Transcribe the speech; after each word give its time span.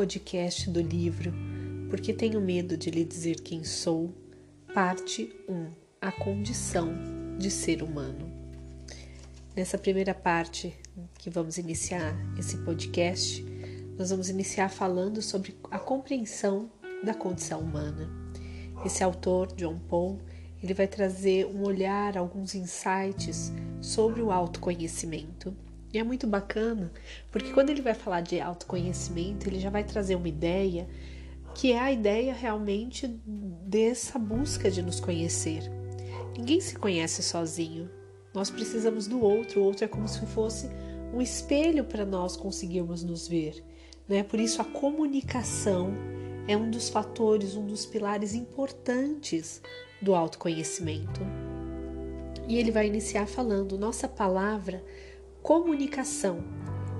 podcast 0.00 0.70
do 0.70 0.80
livro 0.80 1.30
Porque 1.90 2.14
Tenho 2.14 2.40
Medo 2.40 2.74
de 2.74 2.90
Lhe 2.90 3.04
Dizer 3.04 3.42
Quem 3.42 3.62
Sou, 3.62 4.10
parte 4.72 5.30
1 5.46 5.66
A 6.00 6.10
Condição 6.10 6.90
de 7.38 7.50
Ser 7.50 7.82
Humano. 7.82 8.26
Nessa 9.54 9.76
primeira 9.76 10.14
parte 10.14 10.74
que 11.18 11.28
vamos 11.28 11.58
iniciar 11.58 12.16
esse 12.38 12.56
podcast, 12.64 13.44
nós 13.98 14.08
vamos 14.08 14.30
iniciar 14.30 14.70
falando 14.70 15.20
sobre 15.20 15.54
a 15.70 15.78
compreensão 15.78 16.70
da 17.04 17.12
condição 17.12 17.60
humana. 17.60 18.08
Esse 18.82 19.04
autor, 19.04 19.52
John 19.52 19.78
Paul, 19.80 20.18
ele 20.62 20.72
vai 20.72 20.88
trazer 20.88 21.44
um 21.44 21.62
olhar, 21.62 22.16
alguns 22.16 22.54
insights 22.54 23.52
sobre 23.82 24.22
o 24.22 24.32
autoconhecimento 24.32 25.54
e 25.92 25.98
é 25.98 26.04
muito 26.04 26.26
bacana, 26.26 26.92
porque 27.32 27.52
quando 27.52 27.70
ele 27.70 27.82
vai 27.82 27.94
falar 27.94 28.20
de 28.20 28.40
autoconhecimento, 28.40 29.48
ele 29.48 29.58
já 29.58 29.70
vai 29.70 29.82
trazer 29.82 30.14
uma 30.14 30.28
ideia 30.28 30.88
que 31.54 31.72
é 31.72 31.78
a 31.80 31.90
ideia 31.90 32.32
realmente 32.32 33.08
dessa 33.26 34.18
busca 34.18 34.70
de 34.70 34.82
nos 34.82 35.00
conhecer. 35.00 35.62
Ninguém 36.36 36.60
se 36.60 36.76
conhece 36.76 37.22
sozinho. 37.22 37.90
Nós 38.32 38.50
precisamos 38.50 39.08
do 39.08 39.20
outro, 39.20 39.60
o 39.60 39.64
outro 39.64 39.84
é 39.84 39.88
como 39.88 40.06
se 40.06 40.24
fosse 40.26 40.68
um 41.12 41.20
espelho 41.20 41.84
para 41.84 42.06
nós 42.06 42.36
conseguirmos 42.36 43.02
nos 43.02 43.26
ver. 43.26 43.64
Né? 44.08 44.22
Por 44.22 44.38
isso, 44.38 44.62
a 44.62 44.64
comunicação 44.64 45.92
é 46.46 46.56
um 46.56 46.70
dos 46.70 46.88
fatores, 46.88 47.56
um 47.56 47.66
dos 47.66 47.84
pilares 47.84 48.32
importantes 48.32 49.60
do 50.00 50.14
autoconhecimento. 50.14 51.20
E 52.48 52.58
ele 52.58 52.70
vai 52.70 52.86
iniciar 52.86 53.26
falando: 53.26 53.78
nossa 53.78 54.08
palavra 54.08 54.82
Comunicação 55.42 56.44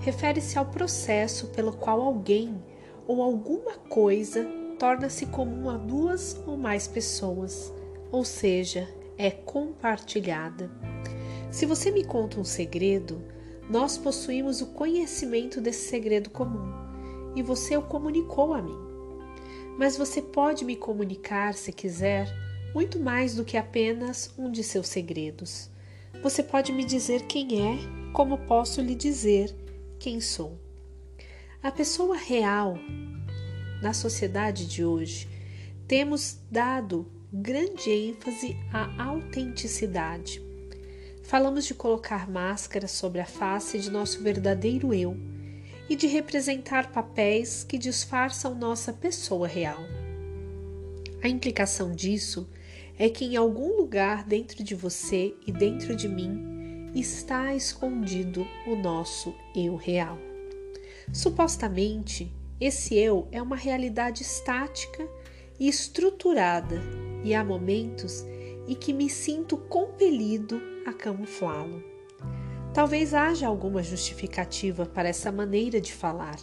refere-se 0.01 0.59
ao 0.59 0.65
processo 0.65 1.49
pelo 1.49 1.73
qual 1.73 2.01
alguém 2.01 2.61
ou 3.07 3.23
alguma 3.23 3.75
coisa 3.75 4.45
torna-se 4.79 5.27
comum 5.27 5.69
a 5.69 5.77
duas 5.77 6.41
ou 6.47 6.57
mais 6.57 6.89
pessoas, 6.89 7.73
ou 8.11 8.25
seja, 8.25 8.89
é 9.19 9.31
compartilhada. 9.31 10.71
Se 11.51 11.67
você 11.67 11.91
me 11.91 12.03
conta 12.03 12.41
um 12.41 12.45
segredo, 12.45 13.23
nós 13.69 13.99
possuímos 13.99 14.63
o 14.63 14.69
conhecimento 14.69 15.61
desse 15.61 15.89
segredo 15.89 16.31
comum 16.31 16.73
e 17.37 17.43
você 17.43 17.77
o 17.77 17.83
comunicou 17.83 18.55
a 18.55 18.63
mim. 18.63 18.79
Mas 19.79 19.99
você 19.99 20.23
pode 20.23 20.65
me 20.65 20.77
comunicar, 20.77 21.53
se 21.53 21.73
quiser, 21.73 22.27
muito 22.75 22.99
mais 22.99 23.35
do 23.35 23.45
que 23.45 23.59
apenas 23.59 24.33
um 24.39 24.51
de 24.51 24.65
seus 24.65 24.89
segredos. 24.89 25.71
Você 26.23 26.43
pode 26.43 26.73
me 26.73 26.85
dizer 26.85 27.27
quem 27.27 27.61
é 27.61 28.00
como 28.13 28.39
posso 28.39 28.81
lhe 28.81 28.95
dizer 28.95 29.55
quem 29.99 30.21
sou. 30.21 30.59
A 31.63 31.71
pessoa 31.71 32.17
real 32.17 32.77
na 33.83 33.93
sociedade 33.93 34.67
de 34.67 34.85
hoje 34.85 35.29
temos 35.87 36.39
dado 36.51 37.07
grande 37.33 37.91
ênfase 37.91 38.57
à 38.73 39.05
autenticidade. 39.05 40.43
Falamos 41.23 41.65
de 41.65 41.75
colocar 41.75 42.29
máscaras 42.29 42.91
sobre 42.91 43.21
a 43.21 43.27
face 43.27 43.79
de 43.79 43.91
nosso 43.91 44.21
verdadeiro 44.21 44.93
eu 44.93 45.17
e 45.89 45.95
de 45.95 46.07
representar 46.07 46.91
papéis 46.91 47.63
que 47.63 47.79
disfarçam 47.79 48.55
nossa 48.55 48.93
pessoa 48.93 49.47
real. 49.47 49.81
A 51.23 51.29
implicação 51.29 51.93
disso 51.93 52.49
é 52.99 53.09
que 53.09 53.25
em 53.25 53.37
algum 53.37 53.77
lugar 53.77 54.25
dentro 54.25 54.65
de 54.65 54.75
você 54.75 55.35
e 55.47 55.53
dentro 55.53 55.95
de 55.95 56.09
mim 56.09 56.50
está 56.95 57.55
escondido 57.55 58.47
o 58.67 58.75
nosso 58.75 59.35
eu 59.55 59.77
real. 59.77 60.19
Supostamente, 61.13 62.33
esse 62.61 62.97
eu 62.97 63.29
é 63.31 63.41
uma 63.41 63.57
realidade 63.57 64.23
estática 64.23 65.09
e 65.59 65.69
estruturada, 65.69 66.81
e 67.25 67.35
há 67.35 67.45
momentos 67.45 68.25
em 68.67 68.75
que 68.75 68.93
me 68.93 69.09
sinto 69.09 69.57
compelido 69.57 70.61
a 70.87 70.93
camuflá-lo. 70.93 71.83
Talvez 72.73 73.15
haja 73.15 73.47
alguma 73.47 73.83
justificativa 73.83 74.87
para 74.87 75.09
essa 75.09 75.31
maneira 75.33 75.81
de 75.81 75.93
falar, 75.93 76.39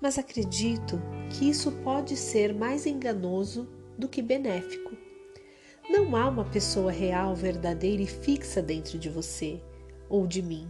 mas 0.00 0.18
acredito 0.18 1.00
que 1.30 1.48
isso 1.48 1.70
pode 1.70 2.16
ser 2.16 2.54
mais 2.54 2.86
enganoso 2.86 3.68
do 3.96 4.08
que 4.08 4.20
benéfico. 4.20 4.92
Não 5.88 6.16
há 6.16 6.28
uma 6.28 6.44
pessoa 6.44 6.90
real, 6.90 7.34
verdadeira 7.36 8.02
e 8.02 8.06
fixa 8.06 8.60
dentro 8.62 8.98
de 8.98 9.08
você 9.08 9.60
ou 10.14 10.28
de 10.28 10.40
mim, 10.40 10.68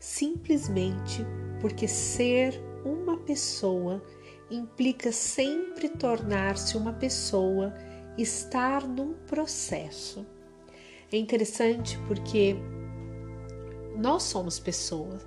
simplesmente 0.00 1.22
porque 1.60 1.86
ser 1.86 2.58
uma 2.82 3.18
pessoa 3.18 4.02
implica 4.50 5.12
sempre 5.12 5.90
tornar-se 5.90 6.78
uma 6.78 6.94
pessoa, 6.94 7.74
estar 8.16 8.88
num 8.88 9.12
processo. 9.26 10.24
É 11.12 11.18
interessante 11.18 11.98
porque 12.08 12.56
nós 13.98 14.22
somos 14.22 14.58
pessoas, 14.58 15.26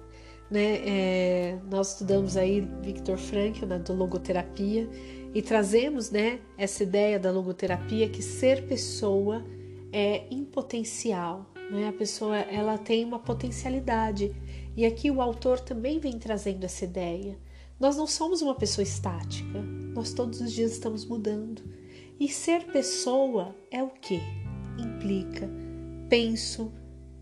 né? 0.50 0.80
É, 0.84 1.60
nós 1.70 1.92
estudamos 1.92 2.36
aí 2.38 2.62
Victor 2.82 3.20
Frankl 3.20 3.68
na 3.68 3.80
logoterapia 3.94 4.90
e 5.32 5.44
trazemos, 5.44 6.10
né, 6.10 6.40
essa 6.58 6.82
ideia 6.82 7.20
da 7.20 7.30
logoterapia 7.30 8.10
que 8.10 8.24
ser 8.24 8.66
pessoa 8.66 9.46
é 9.94 10.26
impotencial, 10.32 11.46
né? 11.70 11.88
A 11.88 11.94
pessoa 11.94 12.38
ela 12.38 12.78
tem 12.78 13.06
uma 13.06 13.20
potencialidade 13.20 14.36
e 14.76 14.86
aqui 14.86 15.10
o 15.10 15.22
autor 15.22 15.60
também 15.60 16.00
vem 16.00 16.18
trazendo 16.18 16.64
essa 16.66 16.86
ideia. 16.86 17.38
Nós 17.80 17.96
não 17.96 18.08
somos 18.08 18.42
uma 18.42 18.56
pessoa 18.56 18.84
estática, 18.84 19.62
nós 19.94 20.14
todos 20.14 20.42
os 20.42 20.52
dias 20.52 20.72
estamos 20.72 21.06
mudando. 21.06 21.62
E 22.20 22.28
ser 22.28 22.66
pessoa 22.66 23.56
é 23.72 23.82
o 23.82 23.90
que? 23.90 24.20
Implica 24.78 25.50
penso, 26.10 26.74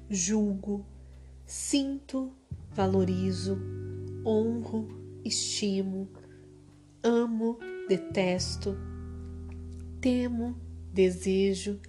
julgo, 0.10 0.86
sinto, 1.46 2.32
valorizo, 2.72 3.60
honro, 4.26 4.88
estimo, 5.26 6.08
amo, 7.04 7.60
detesto, 7.90 8.78
temo, 10.00 10.56
desejo, 10.94 11.82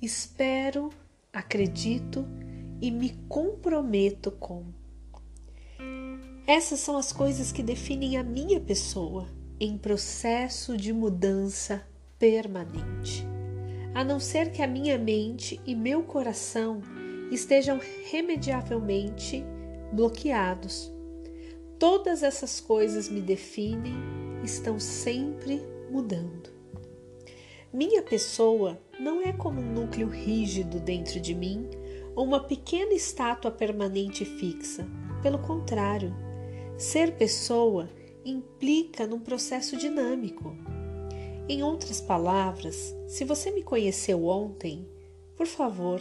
espero, 0.00 0.90
acredito 1.32 2.26
e 2.80 2.90
me 2.90 3.10
comprometo 3.28 4.30
com. 4.30 4.66
Essas 6.46 6.80
são 6.80 6.98
as 6.98 7.12
coisas 7.12 7.50
que 7.50 7.62
definem 7.62 8.18
a 8.18 8.22
minha 8.22 8.60
pessoa 8.60 9.26
em 9.58 9.78
processo 9.78 10.76
de 10.76 10.92
mudança 10.92 11.86
permanente. 12.18 13.26
A 13.94 14.04
não 14.04 14.18
ser 14.18 14.50
que 14.50 14.60
a 14.60 14.66
minha 14.66 14.98
mente 14.98 15.60
e 15.64 15.74
meu 15.74 16.02
coração 16.02 16.82
estejam 17.30 17.80
remediavelmente 18.10 19.44
bloqueados. 19.92 20.92
Todas 21.78 22.22
essas 22.22 22.60
coisas 22.60 23.08
me 23.08 23.20
definem, 23.20 23.94
estão 24.44 24.78
sempre 24.78 25.62
mudando. 25.90 26.50
Minha 27.72 28.02
pessoa 28.02 28.78
não 29.02 29.20
é 29.20 29.32
como 29.32 29.60
um 29.60 29.72
núcleo 29.72 30.08
rígido 30.08 30.78
dentro 30.78 31.18
de 31.18 31.34
mim 31.34 31.68
ou 32.14 32.24
uma 32.24 32.38
pequena 32.38 32.94
estátua 32.94 33.50
permanente 33.50 34.24
fixa. 34.24 34.86
Pelo 35.20 35.40
contrário, 35.40 36.14
ser 36.78 37.16
pessoa 37.16 37.90
implica 38.24 39.04
num 39.04 39.18
processo 39.18 39.76
dinâmico. 39.76 40.56
Em 41.48 41.64
outras 41.64 42.00
palavras, 42.00 42.94
se 43.08 43.24
você 43.24 43.50
me 43.50 43.64
conheceu 43.64 44.24
ontem, 44.24 44.86
por 45.36 45.48
favor, 45.48 46.00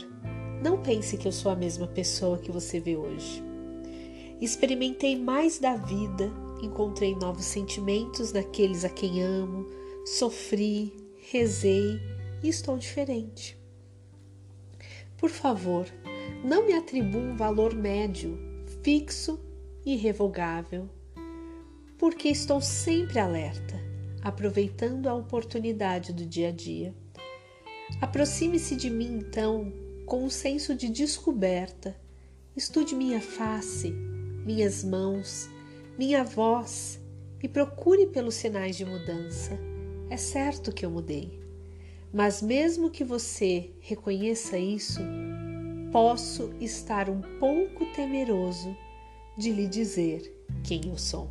não 0.61 0.83
pense 0.83 1.17
que 1.17 1.27
eu 1.27 1.31
sou 1.31 1.51
a 1.51 1.55
mesma 1.55 1.87
pessoa 1.87 2.37
que 2.37 2.51
você 2.51 2.79
vê 2.79 2.95
hoje. 2.95 3.43
Experimentei 4.39 5.17
mais 5.17 5.57
da 5.57 5.75
vida, 5.75 6.31
encontrei 6.61 7.15
novos 7.15 7.45
sentimentos 7.45 8.31
naqueles 8.31 8.85
a 8.85 8.89
quem 8.89 9.23
amo, 9.23 9.67
sofri, 10.05 10.93
rezei 11.31 11.99
e 12.41 12.49
estou 12.49 12.77
diferente. 12.77 13.57
Por 15.17 15.29
favor, 15.29 15.85
não 16.43 16.65
me 16.65 16.73
atribua 16.73 17.21
um 17.21 17.35
valor 17.35 17.75
médio, 17.75 18.37
fixo 18.83 19.39
e 19.85 19.93
irrevogável, 19.93 20.89
porque 21.97 22.29
estou 22.29 22.59
sempre 22.59 23.19
alerta, 23.19 23.79
aproveitando 24.23 25.07
a 25.07 25.13
oportunidade 25.13 26.11
do 26.11 26.25
dia 26.25 26.49
a 26.49 26.51
dia. 26.51 26.95
Aproxime-se 27.99 28.75
de 28.75 28.89
mim 28.89 29.17
então 29.17 29.71
com 30.05 30.23
um 30.23 30.29
senso 30.29 30.75
de 30.75 30.89
descoberta. 30.89 31.95
Estude 32.55 32.95
minha 32.95 33.21
face, 33.21 33.91
minhas 34.45 34.83
mãos, 34.83 35.49
minha 35.97 36.23
voz 36.23 36.99
e 37.41 37.47
procure 37.47 38.07
pelos 38.07 38.35
sinais 38.35 38.75
de 38.75 38.85
mudança. 38.85 39.59
É 40.09 40.17
certo 40.17 40.73
que 40.73 40.85
eu 40.85 40.89
mudei. 40.89 41.40
Mas 42.13 42.41
mesmo 42.41 42.89
que 42.89 43.03
você 43.03 43.71
reconheça 43.79 44.57
isso, 44.57 44.99
posso 45.91 46.53
estar 46.59 47.09
um 47.09 47.21
pouco 47.39 47.85
temeroso 47.93 48.75
de 49.37 49.51
lhe 49.51 49.67
dizer 49.67 50.31
quem 50.63 50.89
eu 50.89 50.97
sou. 50.97 51.29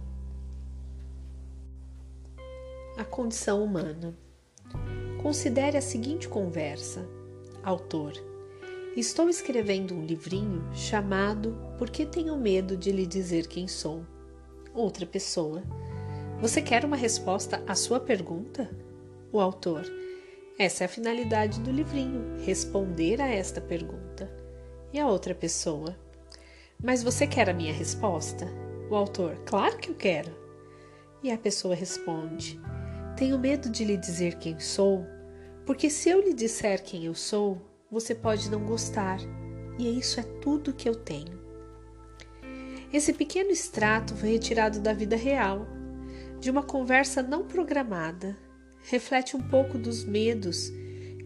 a 3.00 3.04
condição 3.04 3.64
humana. 3.64 4.14
Considere 5.22 5.78
a 5.78 5.80
seguinte 5.80 6.28
conversa. 6.28 7.08
Autor: 7.62 8.12
Estou 8.94 9.30
escrevendo 9.30 9.94
um 9.94 10.04
livrinho 10.04 10.62
chamado 10.74 11.56
Por 11.78 11.88
que 11.88 12.04
tenho 12.04 12.36
medo 12.36 12.76
de 12.76 12.92
lhe 12.92 13.06
dizer 13.06 13.46
quem 13.46 13.66
sou? 13.66 14.04
Outra 14.74 15.06
pessoa: 15.06 15.62
Você 16.42 16.60
quer 16.60 16.84
uma 16.84 16.96
resposta 16.96 17.64
à 17.66 17.74
sua 17.74 17.98
pergunta? 17.98 18.70
O 19.32 19.40
autor: 19.40 19.82
Essa 20.60 20.84
é 20.84 20.86
a 20.86 20.88
finalidade 20.88 21.58
do 21.58 21.72
livrinho, 21.72 22.36
responder 22.44 23.18
a 23.18 23.26
esta 23.26 23.62
pergunta. 23.62 24.30
E 24.92 25.00
a 25.00 25.08
outra 25.08 25.34
pessoa: 25.34 25.96
Mas 26.84 27.02
você 27.02 27.26
quer 27.26 27.48
a 27.48 27.54
minha 27.54 27.72
resposta? 27.72 28.46
O 28.90 28.94
autor: 28.94 29.38
Claro 29.46 29.78
que 29.78 29.88
eu 29.88 29.94
quero. 29.94 30.30
E 31.22 31.32
a 31.32 31.38
pessoa 31.38 31.74
responde: 31.74 32.60
Tenho 33.16 33.38
medo 33.38 33.70
de 33.70 33.86
lhe 33.86 33.96
dizer 33.96 34.34
quem 34.34 34.60
sou, 34.60 35.06
porque 35.64 35.88
se 35.88 36.10
eu 36.10 36.20
lhe 36.20 36.34
disser 36.34 36.82
quem 36.82 37.06
eu 37.06 37.14
sou, 37.14 37.56
você 37.90 38.14
pode 38.14 38.50
não 38.50 38.62
gostar, 38.66 39.18
e 39.78 39.98
isso 39.98 40.20
é 40.20 40.22
tudo 40.42 40.74
que 40.74 40.86
eu 40.86 40.94
tenho. 40.94 41.40
Esse 42.92 43.14
pequeno 43.14 43.50
extrato 43.50 44.14
foi 44.14 44.32
retirado 44.32 44.78
da 44.78 44.92
vida 44.92 45.16
real, 45.16 45.66
de 46.38 46.50
uma 46.50 46.62
conversa 46.62 47.22
não 47.22 47.46
programada. 47.46 48.49
Reflete 48.84 49.36
um 49.36 49.40
pouco 49.40 49.78
dos 49.78 50.04
medos 50.04 50.72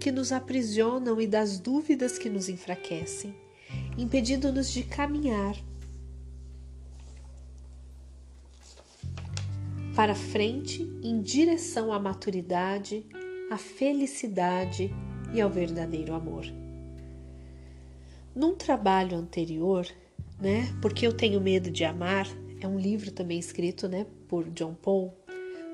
que 0.00 0.12
nos 0.12 0.32
aprisionam 0.32 1.20
e 1.20 1.26
das 1.26 1.58
dúvidas 1.58 2.18
que 2.18 2.28
nos 2.28 2.48
enfraquecem, 2.48 3.34
impedindo-nos 3.96 4.70
de 4.70 4.82
caminhar 4.82 5.56
para 9.94 10.14
frente 10.14 10.82
em 11.02 11.20
direção 11.22 11.92
à 11.92 11.98
maturidade, 11.98 13.06
à 13.50 13.56
felicidade 13.56 14.92
e 15.32 15.40
ao 15.40 15.48
verdadeiro 15.48 16.14
amor. 16.14 16.44
Num 18.34 18.56
trabalho 18.56 19.16
anterior, 19.16 19.86
né, 20.40 20.68
Porque 20.82 21.06
eu 21.06 21.12
tenho 21.12 21.40
medo 21.40 21.70
de 21.70 21.84
amar, 21.84 22.26
é 22.60 22.66
um 22.66 22.78
livro 22.78 23.12
também 23.12 23.38
escrito, 23.38 23.88
né, 23.88 24.06
por 24.28 24.50
John 24.50 24.74
Paul, 24.74 25.14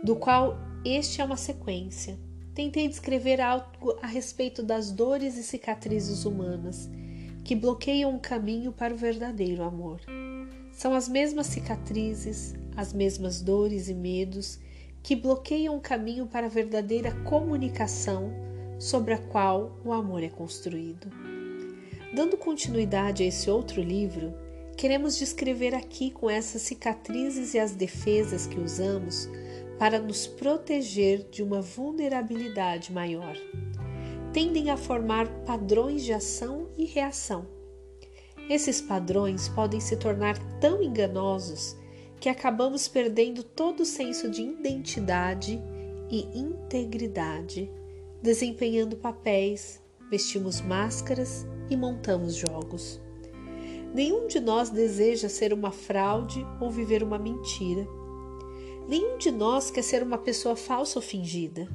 do 0.05 0.15
qual 0.15 0.59
este 0.85 1.21
é 1.21 1.25
uma 1.25 1.37
sequência. 1.37 2.19
Tentei 2.55 2.89
descrever 2.89 3.41
algo 3.41 3.99
a 4.03 4.07
respeito 4.07 4.63
das 4.63 4.91
dores 4.91 5.37
e 5.37 5.43
cicatrizes 5.43 6.25
humanas 6.25 6.89
que 7.45 7.55
bloqueiam 7.55 8.15
o 8.15 8.21
caminho 8.21 8.73
para 8.73 8.95
o 8.95 8.97
verdadeiro 8.97 9.63
amor. 9.63 10.01
São 10.73 10.95
as 10.95 11.09
mesmas 11.09 11.49
cicatrizes, 11.49 12.55
as 12.77 12.93
mesmas 12.93 13.43
dores 13.43 13.89
e 13.89 13.95
medos 13.95 14.59
que 15.03 15.17
bloqueiam 15.17 15.77
o 15.77 15.81
caminho 15.81 16.27
para 16.27 16.47
a 16.47 16.51
verdadeira 16.51 17.13
comunicação 17.25 18.33
sobre 18.79 19.15
a 19.15 19.19
qual 19.19 19.79
o 19.85 19.93
amor 19.93 20.23
é 20.23 20.29
construído. 20.29 21.11
Dando 22.15 22.37
continuidade 22.37 23.23
a 23.23 23.27
esse 23.27 23.51
outro 23.51 23.83
livro, 23.83 24.35
queremos 24.77 25.17
descrever 25.17 25.75
aqui 25.75 26.11
com 26.11 26.29
essas 26.29 26.63
cicatrizes 26.63 27.55
e 27.55 27.59
as 27.59 27.73
defesas 27.73 28.47
que 28.47 28.59
usamos 28.59 29.29
para 29.81 29.99
nos 29.99 30.27
proteger 30.27 31.27
de 31.31 31.43
uma 31.43 31.63
vulnerabilidade 31.63 32.93
maior. 32.93 33.35
Tendem 34.31 34.69
a 34.69 34.77
formar 34.77 35.27
padrões 35.47 36.05
de 36.05 36.13
ação 36.13 36.69
e 36.77 36.85
reação. 36.85 37.47
Esses 38.51 38.79
padrões 38.79 39.49
podem 39.49 39.81
se 39.81 39.97
tornar 39.97 40.37
tão 40.61 40.83
enganosos 40.83 41.79
que 42.21 42.29
acabamos 42.29 42.89
perdendo 42.89 43.43
todo 43.43 43.81
o 43.81 43.87
senso 43.87 44.29
de 44.29 44.43
identidade 44.43 45.59
e 46.11 46.29
integridade, 46.39 47.73
desempenhando 48.21 48.99
papéis, 48.99 49.83
vestimos 50.11 50.61
máscaras 50.61 51.47
e 51.71 51.77
montamos 51.77 52.35
jogos. 52.35 53.01
Nenhum 53.95 54.27
de 54.27 54.41
nós 54.41 54.69
deseja 54.69 55.31
ser 55.31 55.55
uma 55.55 55.71
fraude 55.71 56.47
ou 56.61 56.71
viver 56.71 57.03
uma 57.03 57.19
mentira. 57.19 57.89
Nenhum 58.89 59.19
de 59.19 59.31
nós 59.31 59.71
quer 59.71 59.83
ser 59.83 60.03
uma 60.03 60.19
pessoa 60.19 60.57
falsa 60.57 60.99
ou 60.99 61.03
fingida. 61.03 61.69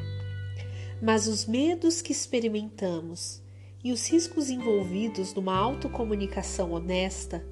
Mas 1.02 1.28
os 1.28 1.46
medos 1.46 2.02
que 2.02 2.12
experimentamos 2.12 3.42
e 3.84 3.92
os 3.92 4.10
riscos 4.10 4.50
envolvidos 4.50 5.34
numa 5.34 5.56
autocomunicação 5.56 6.72
honesta 6.72 7.46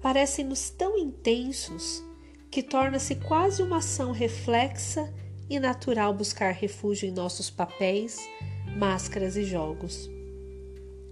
parecem-nos 0.00 0.70
tão 0.70 0.98
intensos 0.98 2.02
que 2.50 2.62
torna-se 2.62 3.16
quase 3.16 3.62
uma 3.62 3.78
ação 3.78 4.12
reflexa 4.12 5.12
e 5.48 5.58
natural 5.58 6.12
buscar 6.12 6.52
refúgio 6.52 7.08
em 7.08 7.12
nossos 7.12 7.50
papéis, 7.50 8.18
máscaras 8.76 9.36
e 9.36 9.44
jogos. 9.44 10.10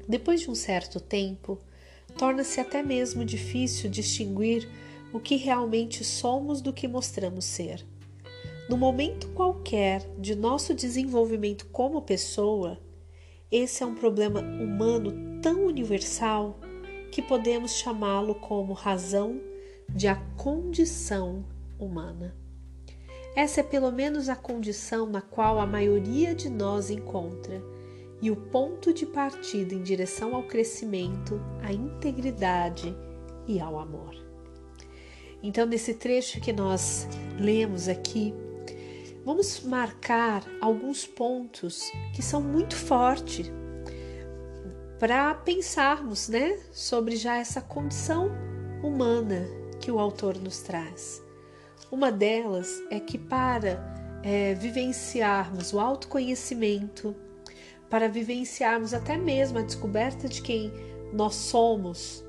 Depois 0.09 0.41
de 0.41 0.51
um 0.51 0.55
certo 0.55 1.01
tempo, 1.01 1.59
torna-se 2.19 2.61
até 2.61 2.83
mesmo 2.83 3.25
difícil 3.25 3.89
distinguir 3.89 4.69
o 5.13 5.21
que 5.21 5.37
realmente 5.37 6.05
somos 6.05 6.61
do 6.61 6.73
que 6.73 6.87
mostramos 6.87 7.45
ser. 7.45 7.87
No 8.69 8.77
momento 8.77 9.29
qualquer 9.31 10.09
de 10.17 10.35
nosso 10.35 10.73
desenvolvimento 10.73 11.67
como 11.67 12.03
pessoa, 12.03 12.79
esse 13.51 13.83
é 13.83 13.87
um 13.87 13.97
problema 13.97 14.41
humano 14.41 15.41
tão 15.43 15.67
universal 15.67 16.61
que 17.11 17.21
podemos 17.21 17.73
chamá-lo 17.73 18.37
como 18.37 18.73
razão 18.73 19.41
de 19.89 20.07
a 20.07 20.15
condição 20.37 21.45
humana. 21.79 22.37
Essa 23.35 23.61
é 23.61 23.65
pelo 23.65 23.91
menos 23.91 24.29
a 24.29 24.37
condição 24.37 25.07
na 25.07 25.21
qual 25.21 25.59
a 25.59 25.67
maioria 25.67 26.35
de 26.35 26.49
nós 26.49 26.91
encontra 26.91 27.61
e 28.23 28.31
o 28.31 28.37
ponto 28.37 28.93
de 28.93 29.07
partida 29.07 29.75
em 29.75 29.83
direção 29.83 30.35
ao 30.35 30.45
crescimento, 30.45 31.41
à 31.63 31.73
integridade 31.73 32.95
e 33.49 33.59
ao 33.59 33.79
amor. 33.79 34.30
Então, 35.43 35.67
nesse 35.67 35.95
trecho 35.95 36.41
que 36.41 36.53
nós 36.53 37.09
lemos 37.39 37.89
aqui, 37.89 38.35
vamos 39.25 39.61
marcar 39.61 40.45
alguns 40.61 41.07
pontos 41.07 41.91
que 42.15 42.23
são 42.23 42.43
muito 42.43 42.75
fortes 42.77 43.51
para 44.99 45.35
pensarmos, 45.35 46.29
né, 46.29 46.61
sobre 46.73 47.17
já 47.17 47.39
essa 47.39 47.63
condição 47.63 48.31
humana 48.83 49.49
que 49.81 49.91
o 49.91 49.99
autor 49.99 50.37
nos 50.37 50.61
traz. 50.61 51.23
Uma 51.91 52.13
delas 52.13 52.83
é 52.91 53.01
que 53.01 53.17
para 53.17 53.83
é, 54.23 54.53
vivenciarmos 54.55 55.73
o 55.73 55.81
autoconhecimento, 55.81 57.17
para 57.89 58.09
vivenciarmos 58.09 58.93
até 58.93 59.17
mesmo 59.17 59.59
a 59.59 59.63
descoberta 59.63 60.29
de 60.29 60.43
quem 60.43 60.71
nós 61.13 61.35
somos, 61.35 62.23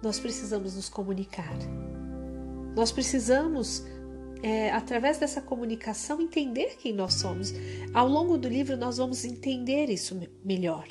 nós 0.00 0.20
precisamos 0.20 0.76
nos 0.76 0.88
comunicar. 0.88 1.58
Nós 2.78 2.92
precisamos, 2.92 3.84
é, 4.40 4.70
através 4.70 5.18
dessa 5.18 5.42
comunicação, 5.42 6.20
entender 6.20 6.76
quem 6.78 6.92
nós 6.92 7.14
somos. 7.14 7.52
Ao 7.92 8.06
longo 8.06 8.38
do 8.38 8.48
livro, 8.48 8.76
nós 8.76 8.98
vamos 8.98 9.24
entender 9.24 9.90
isso 9.90 10.16
melhor. 10.44 10.86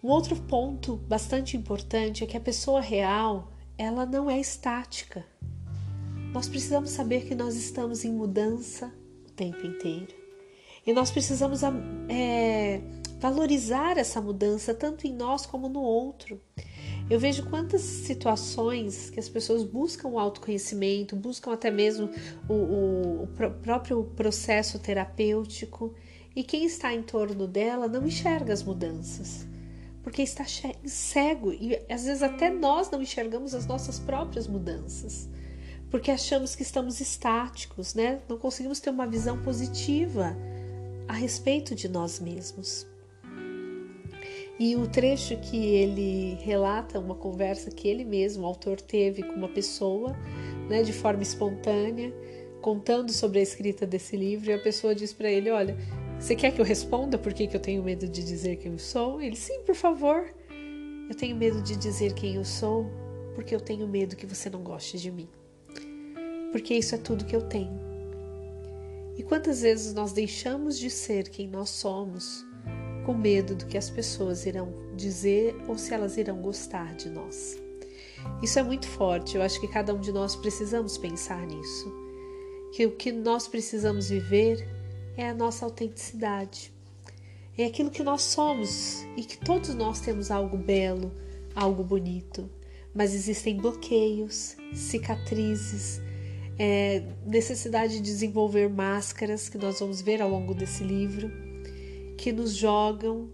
Um 0.00 0.06
outro 0.06 0.36
ponto 0.36 0.94
bastante 0.96 1.56
importante 1.56 2.22
é 2.22 2.26
que 2.28 2.36
a 2.36 2.40
pessoa 2.40 2.80
real 2.80 3.52
ela 3.76 4.06
não 4.06 4.30
é 4.30 4.38
estática. 4.38 5.26
Nós 6.32 6.48
precisamos 6.48 6.90
saber 6.90 7.24
que 7.26 7.34
nós 7.34 7.56
estamos 7.56 8.04
em 8.04 8.12
mudança 8.12 8.94
o 9.26 9.32
tempo 9.32 9.66
inteiro. 9.66 10.14
E 10.86 10.92
nós 10.92 11.10
precisamos 11.10 11.62
é, 12.08 12.80
valorizar 13.18 13.98
essa 13.98 14.20
mudança 14.20 14.72
tanto 14.72 15.04
em 15.04 15.12
nós 15.12 15.46
como 15.46 15.68
no 15.68 15.80
outro. 15.80 16.40
Eu 17.10 17.18
vejo 17.18 17.48
quantas 17.50 17.82
situações 17.82 19.10
que 19.10 19.20
as 19.20 19.28
pessoas 19.28 19.64
buscam 19.64 20.08
o 20.08 20.18
autoconhecimento, 20.18 21.14
buscam 21.14 21.52
até 21.52 21.70
mesmo 21.70 22.10
o, 22.48 22.52
o, 22.52 23.22
o 23.24 23.28
próprio 23.62 24.04
processo 24.16 24.78
terapêutico, 24.78 25.94
e 26.34 26.42
quem 26.42 26.64
está 26.64 26.94
em 26.94 27.02
torno 27.02 27.46
dela 27.46 27.86
não 27.86 28.06
enxerga 28.06 28.52
as 28.52 28.62
mudanças 28.62 29.46
porque 30.02 30.22
está 30.22 30.44
cego 30.84 31.52
e 31.52 31.76
às 31.88 32.04
vezes 32.04 32.22
até 32.22 32.50
nós 32.50 32.90
não 32.90 33.00
enxergamos 33.00 33.54
as 33.54 33.66
nossas 33.66 33.98
próprias 33.98 34.46
mudanças, 34.46 35.28
porque 35.90 36.10
achamos 36.10 36.56
que 36.56 36.62
estamos 36.62 37.00
estáticos, 37.00 37.94
né? 37.94 38.20
Não 38.28 38.36
conseguimos 38.36 38.80
ter 38.80 38.90
uma 38.90 39.06
visão 39.06 39.40
positiva 39.42 40.36
a 41.06 41.12
respeito 41.12 41.74
de 41.74 41.88
nós 41.88 42.18
mesmos. 42.18 42.86
E 44.64 44.76
o 44.76 44.86
trecho 44.86 45.36
que 45.38 45.56
ele 45.56 46.36
relata 46.40 47.00
uma 47.00 47.16
conversa 47.16 47.68
que 47.68 47.88
ele 47.88 48.04
mesmo, 48.04 48.44
o 48.44 48.46
autor, 48.46 48.80
teve 48.80 49.20
com 49.24 49.32
uma 49.32 49.48
pessoa, 49.48 50.16
né, 50.70 50.84
de 50.84 50.92
forma 50.92 51.20
espontânea, 51.20 52.14
contando 52.60 53.12
sobre 53.12 53.40
a 53.40 53.42
escrita 53.42 53.84
desse 53.84 54.16
livro, 54.16 54.52
e 54.52 54.54
a 54.54 54.62
pessoa 54.62 54.94
diz 54.94 55.12
para 55.12 55.28
ele: 55.28 55.50
Olha, 55.50 55.76
você 56.16 56.36
quer 56.36 56.54
que 56.54 56.60
eu 56.60 56.64
responda 56.64 57.18
por 57.18 57.34
que, 57.34 57.48
que 57.48 57.56
eu 57.56 57.60
tenho 57.60 57.82
medo 57.82 58.06
de 58.06 58.22
dizer 58.22 58.54
quem 58.54 58.70
eu 58.70 58.78
sou? 58.78 59.20
Ele, 59.20 59.34
sim, 59.34 59.62
por 59.66 59.74
favor. 59.74 60.32
Eu 61.08 61.16
tenho 61.16 61.34
medo 61.34 61.60
de 61.60 61.74
dizer 61.74 62.14
quem 62.14 62.36
eu 62.36 62.44
sou 62.44 62.86
porque 63.34 63.52
eu 63.56 63.60
tenho 63.60 63.88
medo 63.88 64.14
que 64.14 64.26
você 64.26 64.48
não 64.48 64.62
goste 64.62 64.96
de 64.96 65.10
mim. 65.10 65.28
Porque 66.52 66.72
isso 66.72 66.94
é 66.94 66.98
tudo 66.98 67.24
que 67.24 67.34
eu 67.34 67.42
tenho. 67.42 67.80
E 69.18 69.24
quantas 69.24 69.62
vezes 69.62 69.92
nós 69.92 70.12
deixamos 70.12 70.78
de 70.78 70.88
ser 70.88 71.28
quem 71.30 71.48
nós 71.48 71.68
somos 71.68 72.46
com 73.04 73.14
medo 73.14 73.54
do 73.54 73.66
que 73.66 73.76
as 73.76 73.90
pessoas 73.90 74.46
irão 74.46 74.72
dizer 74.96 75.56
ou 75.68 75.76
se 75.76 75.92
elas 75.92 76.16
irão 76.16 76.40
gostar 76.40 76.94
de 76.94 77.08
nós? 77.08 77.60
Isso 78.42 78.58
é 78.58 78.62
muito 78.62 78.86
forte, 78.86 79.36
eu 79.36 79.42
acho 79.42 79.60
que 79.60 79.68
cada 79.68 79.94
um 79.94 80.00
de 80.00 80.12
nós 80.12 80.36
precisamos 80.36 80.96
pensar 80.96 81.46
nisso. 81.46 81.92
Que 82.72 82.86
o 82.86 82.92
que 82.92 83.12
nós 83.12 83.46
precisamos 83.48 84.08
viver 84.08 84.66
é 85.16 85.28
a 85.28 85.34
nossa 85.34 85.64
autenticidade. 85.64 86.72
É 87.56 87.66
aquilo 87.66 87.90
que 87.90 88.02
nós 88.02 88.22
somos 88.22 89.02
e 89.16 89.24
que 89.24 89.36
todos 89.36 89.74
nós 89.74 90.00
temos 90.00 90.30
algo 90.30 90.56
belo, 90.56 91.12
algo 91.54 91.84
bonito, 91.84 92.48
mas 92.94 93.14
existem 93.14 93.56
bloqueios, 93.56 94.56
cicatrizes, 94.72 96.00
é, 96.58 97.02
necessidade 97.26 97.94
de 97.94 98.00
desenvolver 98.00 98.68
máscaras 98.68 99.48
que 99.48 99.58
nós 99.58 99.80
vamos 99.80 100.00
ver 100.00 100.22
ao 100.22 100.30
longo 100.30 100.54
desse 100.54 100.82
livro, 100.82 101.30
que 102.22 102.30
nos 102.30 102.54
jogam 102.54 103.28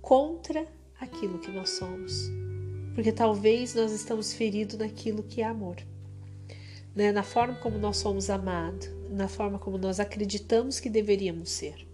contra 0.00 0.66
aquilo 0.98 1.38
que 1.38 1.50
nós 1.52 1.68
somos, 1.68 2.30
porque 2.94 3.12
talvez 3.12 3.74
nós 3.74 3.92
estamos 3.92 4.32
feridos 4.32 4.78
naquilo 4.78 5.22
que 5.22 5.42
é 5.42 5.44
amor, 5.44 5.76
né? 6.94 7.12
na 7.12 7.22
forma 7.22 7.56
como 7.56 7.76
nós 7.76 7.98
somos 7.98 8.30
amados, 8.30 8.88
na 9.10 9.28
forma 9.28 9.58
como 9.58 9.76
nós 9.76 10.00
acreditamos 10.00 10.80
que 10.80 10.88
deveríamos 10.88 11.50
ser. 11.50 11.86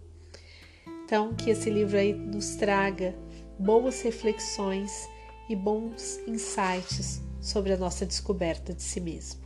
Então, 1.04 1.34
que 1.34 1.50
esse 1.50 1.68
livro 1.68 1.98
aí 1.98 2.12
nos 2.12 2.54
traga 2.54 3.16
boas 3.58 4.00
reflexões 4.02 5.08
e 5.48 5.56
bons 5.56 6.20
insights 6.28 7.20
sobre 7.40 7.72
a 7.72 7.76
nossa 7.76 8.06
descoberta 8.06 8.72
de 8.72 8.82
si 8.82 9.00
mesmo. 9.00 9.41